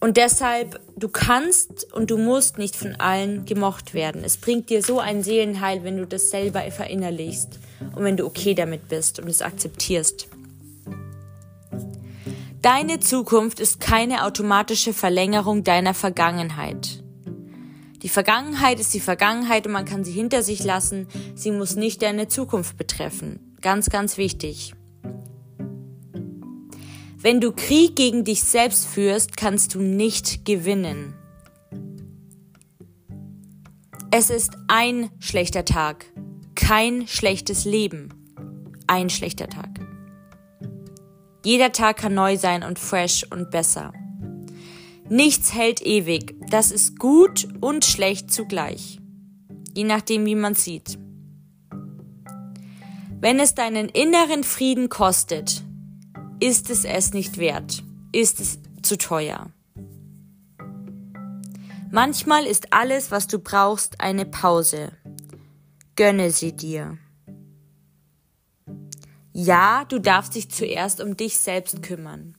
Und 0.00 0.16
deshalb, 0.16 0.80
du 0.96 1.08
kannst 1.08 1.92
und 1.92 2.10
du 2.10 2.18
musst 2.18 2.58
nicht 2.58 2.74
von 2.74 2.96
allen 2.96 3.44
gemocht 3.44 3.94
werden. 3.94 4.24
Es 4.24 4.36
bringt 4.36 4.68
dir 4.68 4.82
so 4.82 4.98
ein 4.98 5.22
Seelenheil, 5.22 5.84
wenn 5.84 5.96
du 5.96 6.08
das 6.08 6.30
selber 6.30 6.68
verinnerlichst 6.72 7.60
und 7.94 8.02
wenn 8.02 8.16
du 8.16 8.26
okay 8.26 8.54
damit 8.54 8.88
bist 8.88 9.20
und 9.20 9.28
es 9.28 9.42
akzeptierst. 9.42 10.26
Deine 12.60 12.98
Zukunft 12.98 13.60
ist 13.60 13.78
keine 13.78 14.24
automatische 14.24 14.92
Verlängerung 14.92 15.62
deiner 15.62 15.94
Vergangenheit. 15.94 17.00
Die 18.02 18.08
Vergangenheit 18.08 18.80
ist 18.80 18.92
die 18.92 18.98
Vergangenheit 18.98 19.68
und 19.68 19.72
man 19.72 19.84
kann 19.84 20.02
sie 20.02 20.10
hinter 20.10 20.42
sich 20.42 20.64
lassen. 20.64 21.06
Sie 21.36 21.52
muss 21.52 21.76
nicht 21.76 22.02
deine 22.02 22.26
Zukunft 22.26 22.76
betreffen. 22.76 23.56
Ganz, 23.60 23.88
ganz 23.88 24.16
wichtig. 24.16 24.74
Wenn 27.22 27.40
du 27.40 27.52
Krieg 27.52 27.96
gegen 27.96 28.24
dich 28.24 28.42
selbst 28.42 28.86
führst, 28.86 29.36
kannst 29.36 29.74
du 29.74 29.80
nicht 29.80 30.46
gewinnen. 30.46 31.14
Es 34.10 34.30
ist 34.30 34.52
ein 34.68 35.10
schlechter 35.18 35.64
Tag, 35.64 36.06
kein 36.54 37.06
schlechtes 37.06 37.64
Leben. 37.64 38.08
Ein 38.86 39.10
schlechter 39.10 39.48
Tag. 39.48 39.68
Jeder 41.44 41.72
Tag 41.72 41.98
kann 41.98 42.14
neu 42.14 42.36
sein 42.36 42.62
und 42.62 42.78
fresh 42.78 43.24
und 43.30 43.50
besser. 43.50 43.92
Nichts 45.08 45.54
hält 45.54 45.82
ewig. 45.82 46.34
Das 46.50 46.70
ist 46.70 46.98
gut 46.98 47.48
und 47.60 47.84
schlecht 47.84 48.32
zugleich. 48.32 48.98
Je 49.74 49.84
nachdem, 49.84 50.24
wie 50.26 50.34
man 50.34 50.54
sieht. 50.54 50.98
Wenn 53.20 53.38
es 53.38 53.54
deinen 53.54 53.90
inneren 53.90 54.44
Frieden 54.44 54.88
kostet, 54.88 55.62
ist 56.40 56.70
es 56.70 56.86
es 56.86 57.12
nicht 57.12 57.36
wert, 57.36 57.82
ist 58.12 58.40
es 58.40 58.58
zu 58.80 58.96
teuer. 58.96 59.50
Manchmal 61.90 62.46
ist 62.46 62.72
alles, 62.72 63.10
was 63.10 63.26
du 63.26 63.38
brauchst, 63.38 64.00
eine 64.00 64.24
Pause. 64.24 64.92
Gönne 65.96 66.30
sie 66.30 66.56
dir. 66.56 66.96
Ja, 69.34 69.84
du 69.86 69.98
darfst 69.98 70.34
dich 70.34 70.50
zuerst 70.50 71.02
um 71.02 71.14
dich 71.14 71.36
selbst 71.36 71.82
kümmern. 71.82 72.38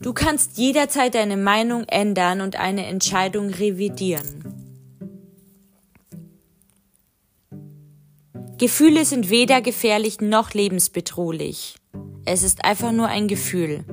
Du 0.00 0.14
kannst 0.14 0.56
jederzeit 0.56 1.14
deine 1.14 1.36
Meinung 1.36 1.84
ändern 1.88 2.40
und 2.40 2.56
eine 2.56 2.86
Entscheidung 2.86 3.50
revidieren. 3.50 4.41
Gefühle 8.62 9.04
sind 9.04 9.28
weder 9.28 9.60
gefährlich 9.60 10.20
noch 10.20 10.52
lebensbedrohlich. 10.52 11.74
Es 12.24 12.44
ist 12.44 12.64
einfach 12.64 12.92
nur 12.92 13.08
ein 13.08 13.26
Gefühl. 13.26 13.84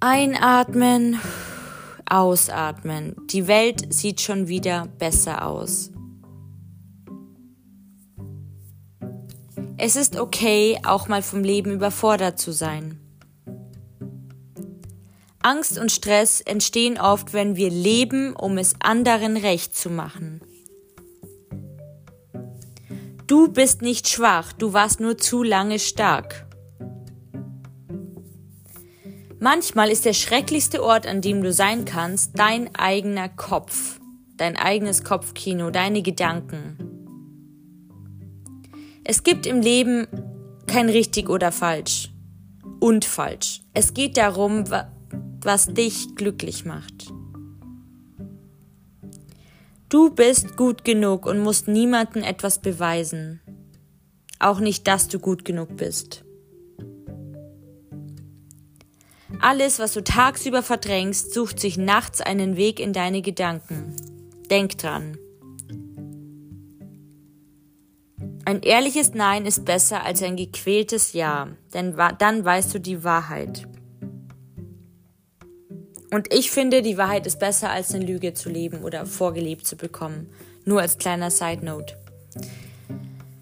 Einatmen, 0.00 1.20
ausatmen. 2.08 3.16
Die 3.26 3.48
Welt 3.48 3.92
sieht 3.92 4.22
schon 4.22 4.48
wieder 4.48 4.88
besser 4.98 5.46
aus. 5.46 5.90
Es 9.76 9.96
ist 9.96 10.18
okay, 10.18 10.78
auch 10.86 11.06
mal 11.08 11.20
vom 11.20 11.44
Leben 11.44 11.70
überfordert 11.70 12.38
zu 12.38 12.52
sein. 12.52 12.98
Angst 15.42 15.78
und 15.78 15.92
Stress 15.92 16.40
entstehen 16.40 16.98
oft, 16.98 17.34
wenn 17.34 17.56
wir 17.56 17.68
leben, 17.68 18.34
um 18.34 18.56
es 18.56 18.74
anderen 18.80 19.36
recht 19.36 19.76
zu 19.76 19.90
machen. 19.90 20.40
Du 23.32 23.48
bist 23.48 23.80
nicht 23.80 24.08
schwach, 24.08 24.52
du 24.52 24.74
warst 24.74 25.00
nur 25.00 25.16
zu 25.16 25.42
lange 25.42 25.78
stark. 25.78 26.44
Manchmal 29.40 29.88
ist 29.88 30.04
der 30.04 30.12
schrecklichste 30.12 30.82
Ort, 30.82 31.06
an 31.06 31.22
dem 31.22 31.42
du 31.42 31.50
sein 31.50 31.86
kannst, 31.86 32.38
dein 32.38 32.74
eigener 32.74 33.30
Kopf, 33.30 34.00
dein 34.36 34.54
eigenes 34.54 35.02
Kopfkino, 35.02 35.70
deine 35.70 36.02
Gedanken. 36.02 36.76
Es 39.02 39.22
gibt 39.22 39.46
im 39.46 39.62
Leben 39.62 40.08
kein 40.66 40.90
richtig 40.90 41.30
oder 41.30 41.52
falsch 41.52 42.10
und 42.80 43.06
falsch. 43.06 43.62
Es 43.72 43.94
geht 43.94 44.18
darum, 44.18 44.64
was 45.40 45.72
dich 45.72 46.16
glücklich 46.16 46.66
macht. 46.66 47.10
Du 49.92 50.08
bist 50.08 50.56
gut 50.56 50.86
genug 50.86 51.26
und 51.26 51.40
musst 51.40 51.68
niemandem 51.68 52.22
etwas 52.22 52.58
beweisen. 52.58 53.42
Auch 54.38 54.58
nicht, 54.58 54.88
dass 54.88 55.08
du 55.08 55.18
gut 55.18 55.44
genug 55.44 55.76
bist. 55.76 56.24
Alles, 59.38 59.78
was 59.80 59.92
du 59.92 60.02
tagsüber 60.02 60.62
verdrängst, 60.62 61.34
sucht 61.34 61.60
sich 61.60 61.76
nachts 61.76 62.22
einen 62.22 62.56
Weg 62.56 62.80
in 62.80 62.94
deine 62.94 63.20
Gedanken. 63.20 63.94
Denk 64.48 64.78
dran. 64.78 65.18
Ein 68.46 68.62
ehrliches 68.62 69.12
Nein 69.12 69.44
ist 69.44 69.66
besser 69.66 70.04
als 70.04 70.22
ein 70.22 70.36
gequältes 70.36 71.12
Ja, 71.12 71.48
denn 71.74 71.94
dann 72.18 72.46
weißt 72.46 72.72
du 72.72 72.80
die 72.80 73.04
Wahrheit. 73.04 73.68
Und 76.12 76.30
ich 76.30 76.50
finde, 76.50 76.82
die 76.82 76.98
Wahrheit 76.98 77.26
ist 77.26 77.38
besser, 77.38 77.70
als 77.70 77.94
eine 77.94 78.04
Lüge 78.04 78.34
zu 78.34 78.50
leben 78.50 78.84
oder 78.84 79.06
vorgelebt 79.06 79.66
zu 79.66 79.76
bekommen. 79.76 80.28
Nur 80.66 80.82
als 80.82 80.98
kleiner 80.98 81.30
Side 81.30 81.64
Note. 81.64 81.96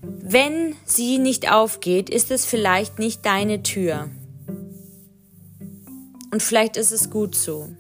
Wenn 0.01 0.77
sie 0.85 1.19
nicht 1.19 1.51
aufgeht, 1.51 2.09
ist 2.09 2.31
es 2.31 2.47
vielleicht 2.47 3.01
nicht 3.01 3.27
deine 3.27 3.65
Tür. 3.65 4.09
Und 6.31 6.45
vielleicht 6.45 6.77
ist 6.77 6.93
es 6.93 7.11
gut 7.11 7.35
so. 7.35 7.71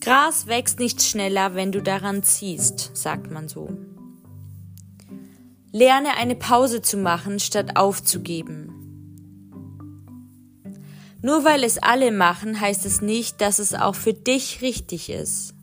Gras 0.00 0.46
wächst 0.46 0.78
nicht 0.78 1.02
schneller, 1.02 1.56
wenn 1.56 1.72
du 1.72 1.82
daran 1.82 2.22
ziehst, 2.22 2.92
sagt 2.94 3.32
man 3.32 3.48
so. 3.48 3.68
Lerne 5.72 6.16
eine 6.18 6.36
Pause 6.36 6.82
zu 6.82 6.98
machen, 6.98 7.40
statt 7.40 7.76
aufzugeben. 7.76 8.71
Nur 11.22 11.44
weil 11.44 11.62
es 11.62 11.78
alle 11.78 12.10
machen, 12.10 12.60
heißt 12.60 12.84
es 12.84 13.00
nicht, 13.00 13.40
dass 13.40 13.60
es 13.60 13.74
auch 13.74 13.94
für 13.94 14.12
dich 14.12 14.60
richtig 14.60 15.08
ist. 15.08 15.54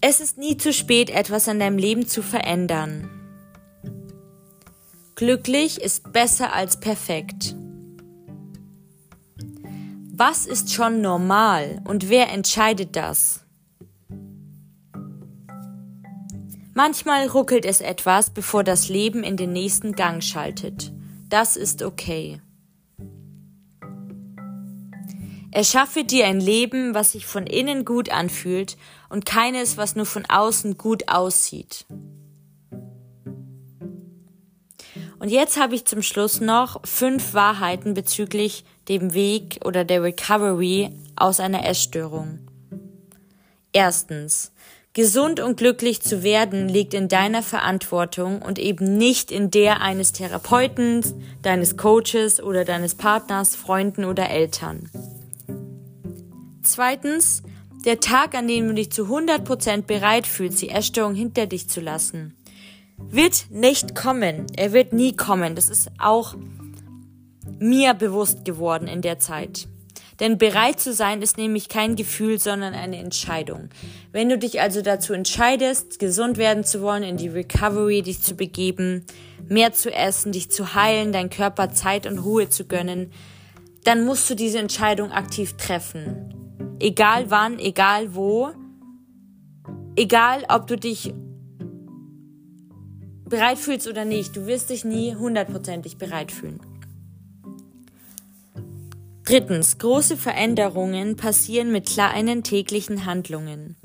Es 0.00 0.20
ist 0.20 0.38
nie 0.38 0.56
zu 0.56 0.72
spät, 0.72 1.10
etwas 1.10 1.48
an 1.48 1.58
deinem 1.58 1.78
Leben 1.78 2.06
zu 2.06 2.22
verändern. 2.22 3.10
Glücklich 5.16 5.80
ist 5.80 6.12
besser 6.12 6.52
als 6.52 6.78
perfekt. 6.78 7.56
Was 10.12 10.46
ist 10.46 10.72
schon 10.72 11.00
normal 11.00 11.82
und 11.84 12.08
wer 12.08 12.30
entscheidet 12.32 12.94
das? 12.94 13.40
Manchmal 16.74 17.26
ruckelt 17.26 17.64
es 17.64 17.80
etwas, 17.80 18.30
bevor 18.30 18.62
das 18.62 18.88
Leben 18.88 19.24
in 19.24 19.36
den 19.36 19.52
nächsten 19.52 19.92
Gang 19.92 20.22
schaltet. 20.22 20.92
Das 21.28 21.56
ist 21.56 21.82
okay. 21.82 22.40
Erschaffe 25.50 26.04
dir 26.04 26.26
ein 26.26 26.40
Leben, 26.40 26.94
was 26.94 27.12
sich 27.12 27.26
von 27.26 27.46
innen 27.46 27.84
gut 27.84 28.10
anfühlt 28.10 28.76
und 29.08 29.24
keines, 29.24 29.76
was 29.76 29.96
nur 29.96 30.06
von 30.06 30.26
außen 30.26 30.76
gut 30.76 31.08
aussieht. 31.08 31.86
Und 35.18 35.30
jetzt 35.30 35.58
habe 35.58 35.74
ich 35.74 35.86
zum 35.86 36.02
Schluss 36.02 36.40
noch 36.40 36.86
fünf 36.86 37.32
Wahrheiten 37.32 37.94
bezüglich 37.94 38.64
dem 38.88 39.14
Weg 39.14 39.60
oder 39.64 39.84
der 39.84 40.02
Recovery 40.02 40.90
aus 41.16 41.40
einer 41.40 41.66
Essstörung. 41.66 42.46
Erstens, 43.72 44.52
Gesund 44.96 45.40
und 45.40 45.58
glücklich 45.58 46.00
zu 46.00 46.22
werden 46.22 46.70
liegt 46.70 46.94
in 46.94 47.08
deiner 47.08 47.42
Verantwortung 47.42 48.40
und 48.40 48.58
eben 48.58 48.96
nicht 48.96 49.30
in 49.30 49.50
der 49.50 49.82
eines 49.82 50.12
Therapeuten, 50.12 51.04
deines 51.42 51.76
Coaches 51.76 52.42
oder 52.42 52.64
deines 52.64 52.94
Partners, 52.94 53.56
Freunden 53.56 54.06
oder 54.06 54.30
Eltern. 54.30 54.88
Zweitens, 56.62 57.42
der 57.84 58.00
Tag, 58.00 58.34
an 58.34 58.48
dem 58.48 58.68
du 58.68 58.72
dich 58.72 58.90
zu 58.90 59.02
100% 59.02 59.82
bereit 59.82 60.26
fühlst, 60.26 60.62
die 60.62 60.70
Essstörung 60.70 61.14
hinter 61.14 61.44
dich 61.44 61.68
zu 61.68 61.82
lassen, 61.82 62.34
wird 62.96 63.50
nicht 63.50 63.94
kommen. 63.94 64.46
Er 64.56 64.72
wird 64.72 64.94
nie 64.94 65.14
kommen. 65.14 65.56
Das 65.56 65.68
ist 65.68 65.90
auch 65.98 66.34
mir 67.58 67.92
bewusst 67.92 68.46
geworden 68.46 68.88
in 68.88 69.02
der 69.02 69.18
Zeit. 69.18 69.68
Denn 70.20 70.38
bereit 70.38 70.80
zu 70.80 70.92
sein 70.92 71.20
ist 71.20 71.36
nämlich 71.36 71.68
kein 71.68 71.94
Gefühl, 71.96 72.38
sondern 72.38 72.74
eine 72.74 72.98
Entscheidung. 72.98 73.68
Wenn 74.12 74.28
du 74.28 74.38
dich 74.38 74.60
also 74.60 74.80
dazu 74.80 75.12
entscheidest, 75.12 75.98
gesund 75.98 76.38
werden 76.38 76.64
zu 76.64 76.80
wollen, 76.80 77.02
in 77.02 77.16
die 77.16 77.28
Recovery 77.28 78.02
dich 78.02 78.22
zu 78.22 78.34
begeben, 78.34 79.04
mehr 79.48 79.72
zu 79.72 79.92
essen, 79.92 80.32
dich 80.32 80.50
zu 80.50 80.74
heilen, 80.74 81.12
dein 81.12 81.30
Körper 81.30 81.70
Zeit 81.70 82.06
und 82.06 82.18
Ruhe 82.18 82.48
zu 82.48 82.64
gönnen, 82.64 83.12
dann 83.84 84.04
musst 84.04 84.28
du 84.30 84.34
diese 84.34 84.58
Entscheidung 84.58 85.12
aktiv 85.12 85.54
treffen. 85.56 86.76
Egal 86.80 87.30
wann, 87.30 87.58
egal 87.58 88.14
wo, 88.14 88.50
egal 89.96 90.44
ob 90.48 90.66
du 90.66 90.76
dich 90.76 91.14
bereit 93.28 93.58
fühlst 93.58 93.88
oder 93.88 94.04
nicht, 94.04 94.36
du 94.36 94.46
wirst 94.46 94.70
dich 94.70 94.84
nie 94.84 95.14
hundertprozentig 95.14 95.98
bereit 95.98 96.32
fühlen. 96.32 96.60
Drittens, 99.26 99.78
große 99.78 100.16
Veränderungen 100.16 101.16
passieren 101.16 101.72
mit 101.72 101.86
kleinen 101.86 102.44
täglichen 102.44 103.06
Handlungen. 103.06 103.76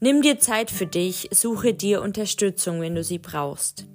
Nimm 0.00 0.20
dir 0.20 0.38
Zeit 0.38 0.70
für 0.70 0.86
dich, 0.86 1.30
suche 1.32 1.72
dir 1.72 2.02
Unterstützung, 2.02 2.82
wenn 2.82 2.94
du 2.94 3.02
sie 3.02 3.18
brauchst. 3.18 3.86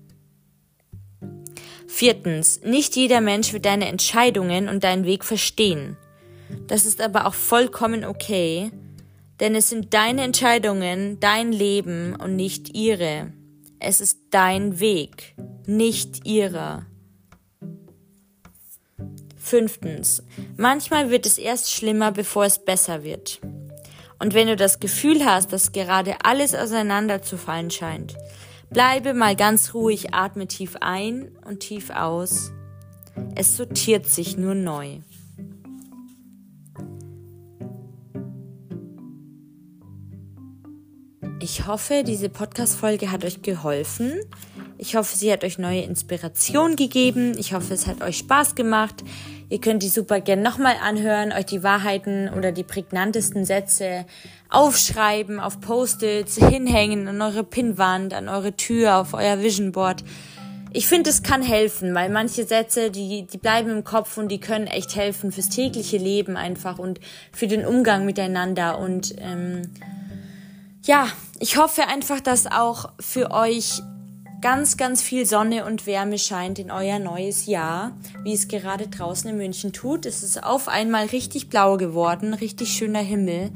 Viertens, 1.87 2.61
nicht 2.63 2.95
jeder 2.95 3.21
Mensch 3.21 3.53
wird 3.53 3.65
deine 3.65 3.89
Entscheidungen 3.89 4.69
und 4.69 4.83
deinen 4.83 5.05
Weg 5.05 5.23
verstehen. 5.23 5.97
Das 6.65 6.87
ist 6.87 6.99
aber 6.99 7.27
auch 7.27 7.35
vollkommen 7.35 8.03
okay, 8.03 8.71
denn 9.39 9.53
es 9.53 9.69
sind 9.69 9.93
deine 9.93 10.23
Entscheidungen, 10.23 11.19
dein 11.19 11.51
Leben 11.51 12.15
und 12.15 12.35
nicht 12.35 12.75
ihre. 12.75 13.31
Es 13.77 14.01
ist 14.01 14.17
dein 14.31 14.79
Weg, 14.79 15.35
nicht 15.67 16.25
ihrer. 16.25 16.87
Fünftens. 19.41 20.23
Manchmal 20.55 21.09
wird 21.09 21.25
es 21.25 21.39
erst 21.39 21.71
schlimmer, 21.71 22.11
bevor 22.11 22.45
es 22.45 22.63
besser 22.63 23.03
wird. 23.03 23.41
Und 24.19 24.35
wenn 24.35 24.47
du 24.47 24.55
das 24.55 24.79
Gefühl 24.79 25.25
hast, 25.25 25.51
dass 25.51 25.71
gerade 25.71 26.23
alles 26.23 26.53
auseinanderzufallen 26.53 27.71
scheint, 27.71 28.15
bleibe 28.69 29.15
mal 29.15 29.35
ganz 29.35 29.73
ruhig, 29.73 30.13
atme 30.13 30.47
tief 30.47 30.77
ein 30.79 31.31
und 31.43 31.61
tief 31.61 31.89
aus. 31.89 32.51
Es 33.35 33.57
sortiert 33.57 34.05
sich 34.05 34.37
nur 34.37 34.53
neu. 34.53 34.99
Ich 41.41 41.65
hoffe, 41.65 42.03
diese 42.05 42.29
Podcast-Folge 42.29 43.11
hat 43.11 43.25
euch 43.25 43.41
geholfen. 43.41 44.19
Ich 44.83 44.95
hoffe, 44.95 45.15
sie 45.15 45.31
hat 45.31 45.43
euch 45.43 45.59
neue 45.59 45.81
Inspiration 45.81 46.75
gegeben. 46.75 47.37
Ich 47.37 47.53
hoffe, 47.53 47.71
es 47.71 47.85
hat 47.85 48.01
euch 48.01 48.17
Spaß 48.17 48.55
gemacht. 48.55 49.03
Ihr 49.47 49.61
könnt 49.61 49.83
die 49.83 49.89
super 49.89 50.21
gern 50.21 50.41
nochmal 50.41 50.73
anhören, 50.83 51.31
euch 51.31 51.45
die 51.45 51.61
Wahrheiten 51.61 52.29
oder 52.35 52.51
die 52.51 52.63
prägnantesten 52.63 53.45
Sätze 53.45 54.07
aufschreiben, 54.49 55.39
auf 55.39 55.61
Post-its, 55.61 56.37
hinhängen 56.37 57.07
an 57.07 57.21
eure 57.21 57.43
Pinnwand, 57.43 58.15
an 58.15 58.27
eure 58.27 58.57
Tür, 58.57 58.95
auf 58.97 59.13
euer 59.13 59.39
Vision 59.43 59.71
Board. 59.71 60.03
Ich 60.73 60.87
finde, 60.87 61.11
es 61.11 61.21
kann 61.21 61.43
helfen, 61.43 61.93
weil 61.93 62.09
manche 62.09 62.43
Sätze, 62.43 62.89
die, 62.89 63.27
die 63.27 63.37
bleiben 63.37 63.69
im 63.69 63.83
Kopf 63.83 64.17
und 64.17 64.29
die 64.29 64.39
können 64.39 64.65
echt 64.65 64.95
helfen 64.95 65.31
fürs 65.31 65.49
tägliche 65.49 65.97
Leben 65.97 66.37
einfach 66.37 66.79
und 66.79 66.99
für 67.31 67.45
den 67.45 67.67
Umgang 67.67 68.03
miteinander. 68.03 68.79
Und 68.79 69.13
ähm, 69.19 69.61
ja, 70.81 71.07
ich 71.39 71.57
hoffe 71.57 71.87
einfach, 71.87 72.19
dass 72.19 72.47
auch 72.47 72.93
für 72.99 73.29
euch 73.29 73.83
ganz, 74.41 74.75
ganz 74.75 75.01
viel 75.01 75.25
Sonne 75.25 75.65
und 75.65 75.85
Wärme 75.85 76.17
scheint 76.17 76.57
in 76.59 76.71
euer 76.71 76.99
neues 76.99 77.45
Jahr, 77.45 77.95
wie 78.23 78.33
es 78.33 78.47
gerade 78.47 78.87
draußen 78.87 79.29
in 79.29 79.37
München 79.37 79.71
tut. 79.71 80.05
Es 80.05 80.23
ist 80.23 80.43
auf 80.43 80.67
einmal 80.67 81.05
richtig 81.05 81.49
blau 81.49 81.77
geworden, 81.77 82.33
richtig 82.33 82.73
schöner 82.73 83.01
Himmel 83.01 83.51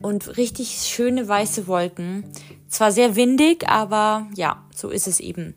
und 0.00 0.36
richtig 0.36 0.68
schöne 0.84 1.26
weiße 1.26 1.66
Wolken. 1.66 2.24
Zwar 2.68 2.92
sehr 2.92 3.16
windig, 3.16 3.68
aber 3.68 4.28
ja, 4.36 4.62
so 4.74 4.88
ist 4.88 5.08
es 5.08 5.18
eben. 5.18 5.56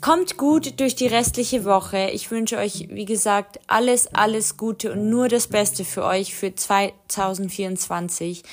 Kommt 0.00 0.36
gut 0.36 0.78
durch 0.80 0.94
die 0.94 1.06
restliche 1.06 1.64
Woche. 1.64 2.10
Ich 2.12 2.30
wünsche 2.30 2.58
euch, 2.58 2.88
wie 2.90 3.04
gesagt, 3.04 3.58
alles, 3.66 4.14
alles 4.14 4.56
Gute 4.56 4.92
und 4.92 5.10
nur 5.10 5.28
das 5.28 5.48
Beste 5.48 5.84
für 5.84 6.04
euch 6.04 6.34
für 6.34 6.54
2024. 6.54 8.44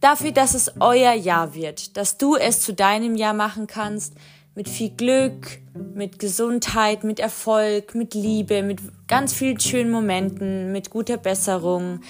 Dafür, 0.00 0.32
dass 0.32 0.54
es 0.54 0.72
euer 0.80 1.12
Jahr 1.12 1.54
wird, 1.54 1.98
dass 1.98 2.16
du 2.16 2.34
es 2.34 2.62
zu 2.62 2.72
deinem 2.72 3.16
Jahr 3.16 3.34
machen 3.34 3.66
kannst, 3.66 4.14
mit 4.54 4.68
viel 4.68 4.90
Glück, 4.90 5.58
mit 5.94 6.18
Gesundheit, 6.18 7.04
mit 7.04 7.20
Erfolg, 7.20 7.94
mit 7.94 8.14
Liebe, 8.14 8.62
mit 8.62 8.80
ganz 9.06 9.32
vielen 9.32 9.60
schönen 9.60 9.90
Momenten, 9.90 10.72
mit 10.72 10.90
guter 10.90 11.16
Besserung 11.16 12.00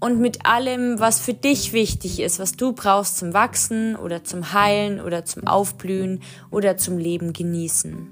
und 0.00 0.20
mit 0.20 0.44
allem, 0.44 0.98
was 1.00 1.20
für 1.20 1.34
dich 1.34 1.72
wichtig 1.72 2.20
ist, 2.20 2.38
was 2.38 2.52
du 2.52 2.72
brauchst 2.72 3.16
zum 3.16 3.32
Wachsen 3.32 3.96
oder 3.96 4.24
zum 4.24 4.52
Heilen 4.52 5.00
oder 5.00 5.24
zum 5.24 5.46
Aufblühen 5.46 6.20
oder 6.50 6.76
zum 6.76 6.98
Leben 6.98 7.32
genießen. 7.32 8.10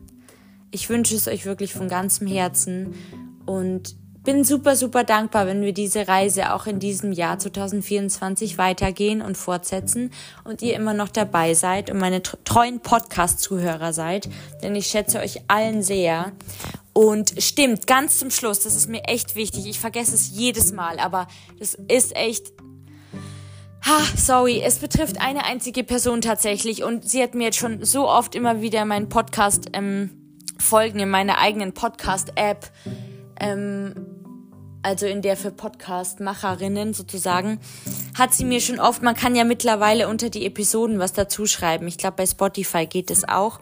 Ich 0.71 0.89
wünsche 0.89 1.15
es 1.15 1.29
euch 1.29 1.45
wirklich 1.45 1.75
von 1.75 1.89
ganzem 1.89 2.27
Herzen 2.27 2.95
und 3.45 3.95
bin 4.25 4.45
super, 4.45 4.77
super 4.77 5.05
dankbar, 5.05 5.47
wenn 5.47 5.63
wir 5.63 5.73
diese 5.73 6.07
Reise 6.07 6.55
auch 6.55 6.67
in 6.67 6.79
diesem 6.79 7.13
Jahr 7.13 7.39
2024 7.39 8.57
weitergehen 8.59 9.21
und 9.21 9.37
fortsetzen 9.37 10.13
und 10.45 10.63
ihr 10.63 10.75
immer 10.75 10.95
noch 10.95 11.09
dabei 11.09 11.55
seid 11.55 11.91
und 11.91 11.99
meine 11.99 12.23
treuen 12.23 12.81
Podcast-Zuhörer 12.81 13.93
seid, 13.93 14.29
denn 14.63 14.75
ich 14.75 14.87
schätze 14.87 15.19
euch 15.19 15.41
allen 15.49 15.83
sehr. 15.83 16.33
Und 16.93 17.35
stimmt, 17.39 17.87
ganz 17.87 18.19
zum 18.19 18.31
Schluss, 18.31 18.61
das 18.61 18.77
ist 18.77 18.89
mir 18.89 19.05
echt 19.05 19.35
wichtig. 19.35 19.67
Ich 19.67 19.81
vergesse 19.81 20.15
es 20.15 20.31
jedes 20.31 20.73
Mal, 20.73 20.99
aber 20.99 21.27
das 21.59 21.75
ist 21.89 22.15
echt 22.15 22.53
Ha, 23.85 23.99
sorry, 24.17 24.63
es 24.65 24.79
betrifft 24.79 25.21
eine 25.21 25.45
einzige 25.45 25.83
Person 25.83 26.21
tatsächlich 26.21 26.85
und 26.85 27.09
sie 27.09 27.21
hat 27.21 27.35
mir 27.35 27.45
jetzt 27.45 27.59
schon 27.59 27.85
so 27.85 28.09
oft 28.09 28.37
immer 28.37 28.61
wieder 28.61 28.85
meinen 28.85 29.09
Podcast 29.09 29.71
ähm, 29.73 30.11
folgen 30.57 31.01
in 31.01 31.11
meiner 31.11 31.39
eigenen 31.39 31.73
Podcast-App 31.73 32.71
ähm, 33.43 33.95
also 34.83 35.07
in 35.07 35.23
der 35.23 35.37
für 35.37 35.53
Podcast-Macherinnen 35.53 36.93
sozusagen, 36.93 37.61
hat 38.19 38.35
sie 38.35 38.45
mir 38.45 38.61
schon 38.61 38.81
oft, 38.81 39.03
man 39.03 39.15
kann 39.15 39.37
ja 39.37 39.45
mittlerweile 39.45 40.09
unter 40.09 40.29
die 40.29 40.45
Episoden 40.45 40.99
was 40.99 41.13
dazu 41.13 41.47
schreiben. 41.47 41.87
Ich 41.87 41.99
glaube, 41.99 42.17
bei 42.17 42.27
Spotify 42.27 42.87
geht 42.87 43.11
es 43.11 43.29
auch. 43.29 43.61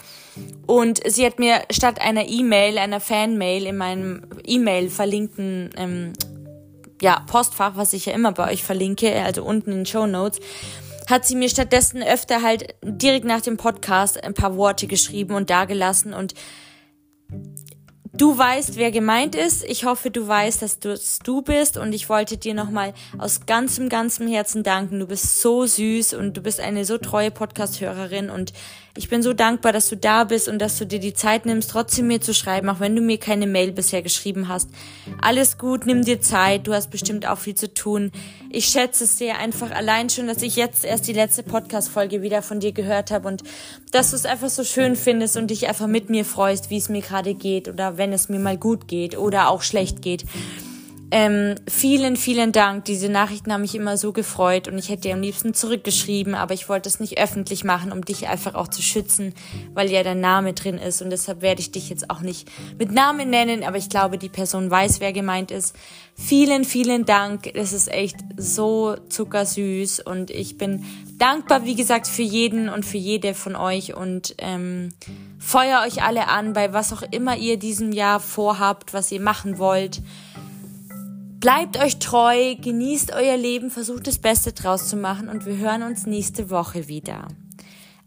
Und 0.67 1.01
sie 1.07 1.27
hat 1.27 1.39
mir 1.39 1.63
statt 1.71 2.01
einer 2.01 2.27
E-Mail, 2.27 2.79
einer 2.79 3.01
Fan-Mail 3.01 3.67
in 3.67 3.77
meinem 3.77 4.27
E-Mail 4.45 4.89
verlinkten 4.89 5.71
ähm, 5.77 6.13
ja, 7.03 7.21
Postfach, 7.27 7.77
was 7.77 7.93
ich 7.93 8.07
ja 8.07 8.13
immer 8.13 8.33
bei 8.33 8.51
euch 8.51 8.63
verlinke, 8.65 9.23
also 9.23 9.45
unten 9.45 9.73
in 9.73 9.79
den 9.79 9.87
Show 9.87 10.07
Notes, 10.07 10.41
hat 11.09 11.27
sie 11.27 11.35
mir 11.35 11.49
stattdessen 11.49 12.03
öfter 12.03 12.43
halt 12.43 12.75
direkt 12.83 13.25
nach 13.25 13.41
dem 13.41 13.57
Podcast 13.57 14.23
ein 14.23 14.35
paar 14.35 14.57
Worte 14.57 14.87
geschrieben 14.87 15.35
und 15.35 15.51
dagelassen 15.51 16.15
und 16.15 16.35
Du 18.21 18.37
weißt, 18.37 18.77
wer 18.77 18.91
gemeint 18.91 19.35
ist. 19.35 19.65
Ich 19.65 19.87
hoffe, 19.87 20.11
du 20.11 20.29
weißt, 20.29 20.61
dass 20.61 20.79
du 20.79 20.93
es 20.93 21.21
du 21.21 21.41
bist 21.41 21.79
und 21.79 21.95
ich 21.95 22.11
wollte 22.11 22.37
dir 22.37 22.53
nochmal 22.53 22.93
aus 23.17 23.47
ganzem, 23.47 23.89
ganzem 23.89 24.29
Herzen 24.29 24.63
danken. 24.63 24.99
Du 24.99 25.07
bist 25.07 25.41
so 25.41 25.65
süß 25.65 26.13
und 26.13 26.37
du 26.37 26.43
bist 26.43 26.61
eine 26.61 26.85
so 26.85 26.99
treue 26.99 27.31
Podcast-Hörerin 27.31 28.29
und 28.29 28.53
ich 28.97 29.09
bin 29.09 29.23
so 29.23 29.33
dankbar, 29.33 29.73
dass 29.73 29.89
du 29.89 29.97
da 29.97 30.25
bist 30.25 30.49
und 30.49 30.59
dass 30.59 30.77
du 30.77 30.85
dir 30.85 30.99
die 30.99 31.15
Zeit 31.15 31.47
nimmst, 31.47 31.71
trotzdem 31.71 32.09
mir 32.09 32.21
zu 32.21 32.35
schreiben, 32.35 32.69
auch 32.69 32.81
wenn 32.81 32.97
du 32.97 33.01
mir 33.01 33.19
keine 33.19 33.47
Mail 33.47 33.71
bisher 33.71 34.03
geschrieben 34.03 34.49
hast. 34.49 34.69
Alles 35.23 35.59
gut, 35.59 35.87
nimm 35.87 36.05
dir 36.05 36.21
Zeit, 36.21 36.67
du 36.67 36.75
hast 36.75 36.91
bestimmt 36.91 37.27
auch 37.27 37.39
viel 37.39 37.55
zu 37.55 37.73
tun. 37.73 38.11
Ich 38.51 38.67
schätze 38.67 39.05
es 39.05 39.17
sehr 39.17 39.39
einfach 39.39 39.71
allein 39.71 40.11
schon, 40.11 40.27
dass 40.27 40.43
ich 40.43 40.57
jetzt 40.57 40.85
erst 40.85 41.07
die 41.07 41.13
letzte 41.13 41.45
Podcast-Folge 41.45 42.21
wieder 42.21 42.43
von 42.43 42.59
dir 42.59 42.73
gehört 42.73 43.13
habe 43.13 43.29
und 43.29 43.45
dass 43.93 44.11
du 44.11 44.17
es 44.17 44.27
einfach 44.27 44.51
so 44.51 44.65
schön 44.65 44.97
findest 44.97 45.37
und 45.37 45.53
dich 45.53 45.69
einfach 45.69 45.87
mit 45.87 46.11
mir 46.11 46.25
freust, 46.25 46.69
wie 46.69 46.79
es 46.79 46.89
mir 46.89 47.01
gerade 47.01 47.35
geht 47.35 47.69
oder 47.69 47.97
wenn 47.97 48.10
es 48.13 48.29
mir 48.29 48.39
mal 48.39 48.57
gut 48.57 48.89
geht 48.89 49.17
oder 49.17 49.49
auch 49.49 49.63
schlecht 49.63 50.03
geht. 50.03 50.25
Ähm, 51.13 51.57
vielen, 51.69 52.17
vielen 52.17 52.53
Dank. 52.53 52.85
Diese 52.85 53.09
Nachrichten 53.09 53.53
haben 53.53 53.63
mich 53.63 53.75
immer 53.75 53.97
so 53.97 54.13
gefreut 54.13 54.69
und 54.69 54.79
ich 54.79 54.91
hätte 54.91 55.03
dir 55.03 55.15
am 55.15 55.23
liebsten 55.23 55.55
zurückgeschrieben, 55.55 56.37
aber 56.37 56.55
ich 56.55 56.69
wollte 56.69 56.89
es 56.89 57.01
nicht 57.01 57.19
öffentlich 57.19 57.65
machen, 57.65 57.91
um 57.91 58.05
dich 58.05 58.29
einfach 58.29 58.55
auch 58.55 58.69
zu 58.69 58.81
schützen, 58.81 59.35
weil 59.75 59.91
ja 59.91 60.05
dein 60.05 60.21
Name 60.21 60.53
drin 60.53 60.79
ist 60.79 61.03
und 61.03 61.11
deshalb 61.11 61.43
werde 61.43 61.61
ich 61.61 61.73
dich 61.73 61.91
jetzt 61.91 62.11
auch 62.11 62.21
nicht 62.21 62.49
mit 62.79 62.93
Namen 62.93 63.29
nennen, 63.29 63.65
aber 63.65 63.77
ich 63.77 63.89
glaube, 63.89 64.19
die 64.19 64.29
Person 64.29 64.71
weiß, 64.71 65.01
wer 65.01 65.13
gemeint 65.13 65.51
ist. 65.51 65.75
Vielen, 66.15 66.65
vielen 66.65 67.07
Dank. 67.07 67.51
Es 67.55 67.73
ist 67.73 67.89
echt 67.89 68.17
so 68.37 68.97
zuckersüß 69.09 70.01
und 70.01 70.31
ich 70.31 70.59
bin 70.59 70.85
dankbar, 71.19 71.65
wie 71.65 71.75
gesagt, 71.75 72.07
für 72.07 72.23
jeden 72.23 72.69
und 72.69 72.85
für 72.87 72.99
jede 72.99 73.35
von 73.35 73.57
euch 73.57 73.95
und 73.95 74.37
ähm, 74.39 74.91
feuer 75.39 75.83
euch 75.87 76.03
alle 76.03 76.29
an 76.29 76.53
bei 76.53 76.73
was 76.73 76.93
auch 76.93 77.03
immer 77.11 77.37
ihr 77.37 77.59
diesem 77.59 77.91
Jahr 77.91 78.21
vorhabt, 78.21 78.93
was 78.95 79.11
ihr 79.11 79.21
machen 79.21 79.59
wollt. 79.59 80.03
Bleibt 81.41 81.79
euch 81.79 81.99
treu, 81.99 82.55
genießt 82.57 83.15
euer 83.15 83.39
Leben, 83.39 83.71
versucht 83.71 84.07
das 84.07 84.19
Beste 84.19 84.53
draus 84.53 84.89
zu 84.89 84.97
machen 84.97 85.31
und 85.31 85.47
wir 85.47 85.57
hören 85.57 85.83
uns 85.83 86.05
nächste 86.05 86.51
Woche 86.51 86.87
wieder. 86.87 87.29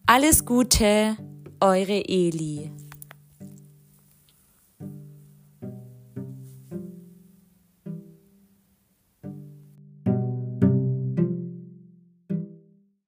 Alles 0.06 0.46
Gute, 0.46 1.18
eure 1.60 2.08
Eli. 2.08 2.72